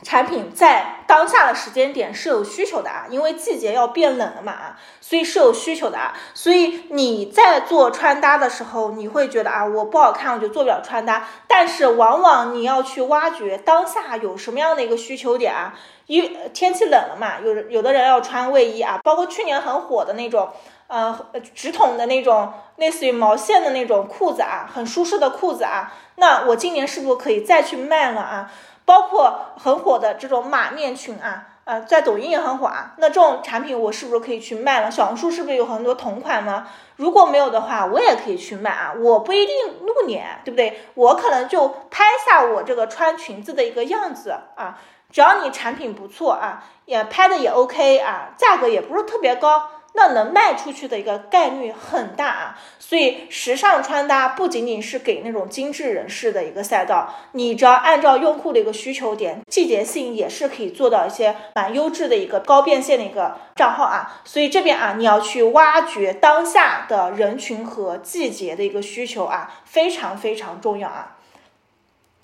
[0.02, 6.14] 产品在当下的时间点是有需求的啊，因为季节要变冷了嘛啊，所以是有需求的啊。
[6.34, 11.28] 所以你在做穿搭的时候，你会觉得啊，我不好看，我就做不了穿搭。
[11.48, 15.74] 但是往往你要去挖掘当下有什么样的一个需求点啊，
[16.06, 20.48] 因为天气冷了嘛，有有的人要穿卫衣啊，包括去年很火的那种
[20.86, 21.18] 呃
[21.54, 28.50] 直筒的那种类似于毛线的那种裤子啊，很舒适的裤子啊，那我今年是不是可以再去卖了啊？
[28.88, 32.94] 包括很火的这种马面裙啊，呃，在抖音也很火啊。
[32.96, 34.90] 那这种产品我是不是可以去卖了？
[34.90, 36.66] 小红书是不是有很多同款呢？
[36.96, 38.94] 如果没有的话，我也可以去卖啊。
[38.98, 40.80] 我不一定露脸，对不对？
[40.94, 44.78] 我可能就拍下我这个穿裙子的一个样子啊。
[45.12, 49.68] 只要你产品不错啊，也拍的也 OK 啊，价格也不是特别高。
[49.94, 64.20] 那能卖出去的一个概率很大啊，所以时尚穿搭不仅仅是给那种精致人士的一个赛道，你只要按照用户的一个需求点，季节性也是可以做到一些蛮优质的一个高变现的一个账号啊。
[64.24, 71.16] 所以这边啊，你要去挖掘当下的人群和季节的一个需求啊，非常非常重要啊。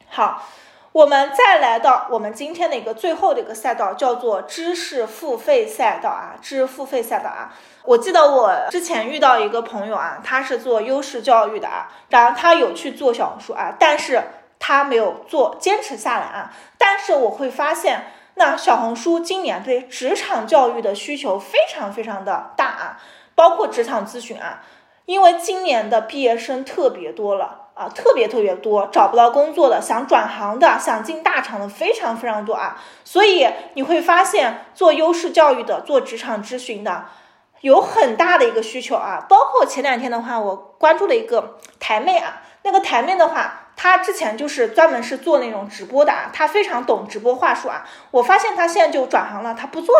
[0.08, 0.46] 好。
[0.94, 7.52] 我们再来到我们今天的一个最后的一个赛道，叫做知识付费赛道啊，知识付费赛道啊。
[7.82, 14.22] 我记得我之前遇到一个朋友啊，他是做优势教育的啊，然后他有去做小红书啊，但是。
[14.66, 16.50] 他没有做坚持下来啊。
[16.78, 22.98] 但是我会发现，那小红书今年对职场教育的需求非常非常的大啊，
[23.34, 24.62] 包括职场咨询啊，
[25.04, 27.63] 因为今年的毕业生特别多了。
[27.74, 32.80] 啊，特别特别多，找不到工作的，想转行的，想进大厂的，非常非常多啊。
[33.04, 37.06] 所以你会发现，做优势教育的，做职场咨询的，
[37.62, 39.26] 有很大的一个需求啊。
[39.28, 47.84] 包括前两天的话，我关注了一个台妹啊，那个台妹的话，她之前就是专门是做那种直播的啊，她非常懂直播话术啊。
[48.12, 49.92] 我发现她现在就转行了，她不做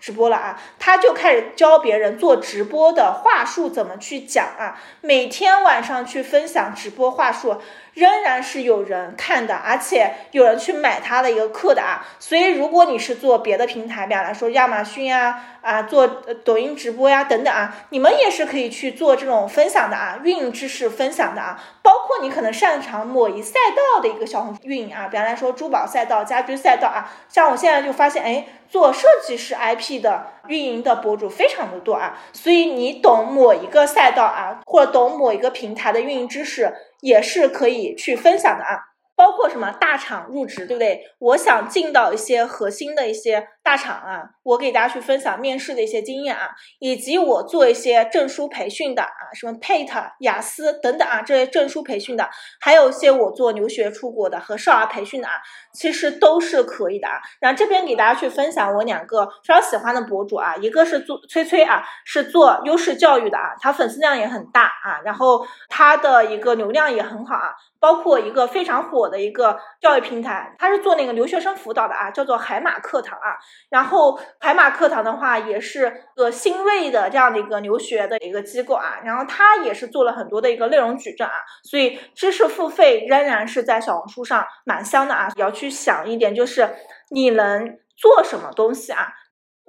[0.00, 0.12] 直。
[0.12, 7.62] 播了啊，他就开始教别人做直播的话术怎么去讲啊，每天晚上去分享直播话术。
[7.94, 12.06] 仍然是有人看的，而且有人去买他的一个课的啊。
[12.18, 16.06] 所以，如果你是做别的平台，比方来说亚马逊呀啊，做
[16.44, 21.62] 抖音直播呀等等啊，你们也是可以去做这种分享的啊，运营知识分享的啊。
[21.82, 27.10] 包括你可能擅长某一赛道的一个小红运营啊，比方来说珠宝赛道、家居赛道啊。
[27.28, 32.18] 像我现在就发现，哎，做设计师 IP 的运营的博主非常的多啊。
[32.32, 36.72] 所以你懂某一个赛道啊，或者懂某一个平台的运营知识。
[37.00, 38.90] 也是可以去分享的啊。
[39.20, 41.04] 包括什么大厂入职，对不对？
[41.18, 46.48] 我想进到一些核心的一些大厂啊，我给大家去分享面试的一些经验啊，
[46.78, 52.30] 以及我做一些证书培训的啊，什么 PATE、雅思等等啊，这些证书培训的，
[52.62, 55.34] 还有一些我做留学出国的和少儿培训的啊，
[55.74, 57.20] 其实都是可以的啊。
[57.40, 67.52] 然后这边给大家去分享我两个非常喜欢的博主啊，一个是做崔崔啊，是做优势教育的啊，他粉丝量也很大啊，然后他的一个流量也很好啊。
[67.80, 73.34] 包括一个非常火的一个教育平台，它是做那个留学生辅导的啊，叫做海马课堂啊。
[73.70, 79.00] 然后海马课堂的话，也是个新锐的这样的一个留学的一个机构啊。
[79.02, 81.32] 然后它也是做了很多的一个内容矩阵啊，
[81.64, 85.28] 所以知识付费仍然是在小红书上蛮香的啊。
[85.36, 86.68] 要去想一点，就是
[87.10, 89.08] 你能做什么东西啊？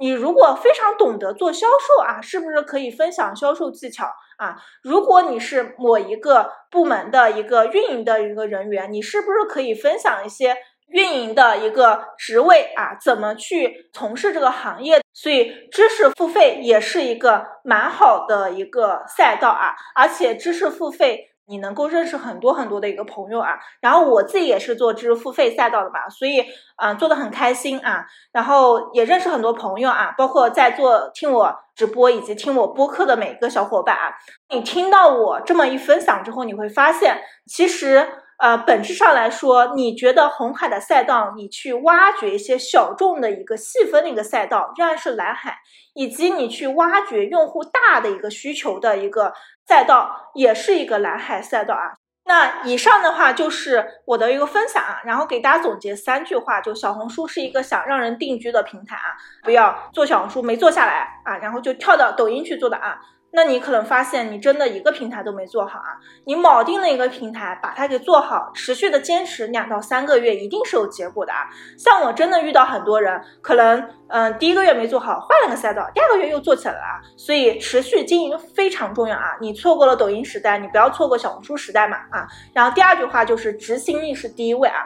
[0.02, 4.58] 你如果非常懂得做销售啊，是不是可以分享销售技巧啊？
[4.82, 12.98] 如果你是某一个部门的一个运营的一个人员，你是不是可以分享一些运营的一个职位啊？
[13.00, 15.00] 怎么去从事这个行业？
[15.14, 21.28] 所以知识付费也是一个蛮好的一个赛道啊，而且知识付费。
[21.48, 26.44] 你能够认识很多很多的一个朋友啊，然后我自己也是做知识付费赛道的吧，所以
[26.76, 34.14] 啊做的很开心啊，然后也认识很多朋友啊，包括在做听我直播以及听我播客的每一个小伙伴啊，
[34.50, 38.08] 你听到我这么一分享之后，你会发现其实。
[38.42, 45.52] 呃，本质上来说，你觉得红海的赛道，你去挖掘一些小众的一个细分的一个赛道，仍然是蓝海；
[45.94, 49.32] 以及你去挖掘用户大的一个需求的一个
[49.68, 51.94] 赛道，也是一个蓝海赛道啊。
[52.26, 63.00] 那以上的话就是我的一个分享啊，然后给大家总结三句话：就小红书是一个想让人定居的平台啊，不要做小红书没做下来啊，然后就跳到抖音去做的啊。
[63.34, 65.96] 那你可能发现你真的一个平台都没做好啊！
[66.26, 71.48] 你铆定了一个平台，把它给做好，持续的坚持两到三个月，一定是有结果的啊！
[71.78, 77.00] 像我真的遇到很多人，可能嗯第一个月没做好，换了个赛道，第二个月又做起来了啊！
[77.16, 79.38] 所以持续经营非常重要啊！
[79.40, 82.28] 你错过了抖音时代，你不要错过小红书时代嘛啊！
[82.54, 84.84] 然后第二句话就是执行力是第一位啊！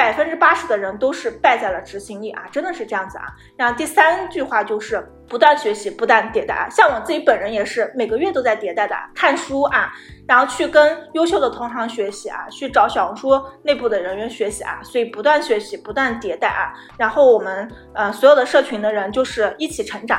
[0.00, 3.26] 百分之八十的人都是败在了执行力啊，真的是这样子啊！
[3.54, 5.06] 然后第三句话就是。
[5.30, 6.66] 不断学习，不断迭代啊！
[6.68, 9.88] 像我自己本人也是每个月都在迭代的，看书啊，
[10.26, 16.74] 然后去跟优秀的同行学习啊，去找小红书内部的人员学习啊，所以不断学习，不断迭代啊。
[16.98, 20.18] 然后我们呃所有的社群的人就是一起成长。